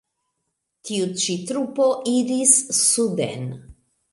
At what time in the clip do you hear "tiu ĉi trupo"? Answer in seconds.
0.89-1.87